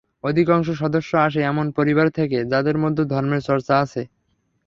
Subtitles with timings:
[0.23, 4.01] অধিকাংশ সদস্য আসে এমন পরিবার থেকে, যাদের মধ্যে ধর্মের চর্চা আছে।